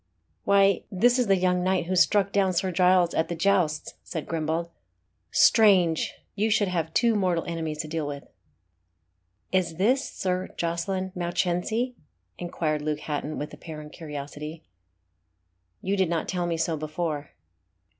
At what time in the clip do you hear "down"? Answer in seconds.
2.31-2.53